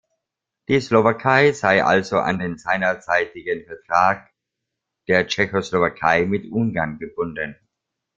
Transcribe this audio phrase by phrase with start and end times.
[0.67, 4.31] Die Slowakei sei also an den seinerzeitigen Vertrag
[5.07, 7.55] der Tschechoslowakei mit Ungarn gebunden.